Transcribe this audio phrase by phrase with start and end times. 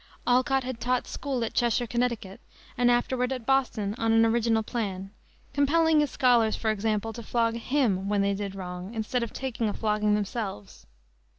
[0.25, 2.01] Alcott had taught school at Cheshire, Conn.,
[2.75, 5.11] and afterward at Boston on an original plan
[5.53, 9.69] compelling his scholars, for example, to flog him, when they did wrong, instead of taking
[9.69, 10.87] a flogging themselves.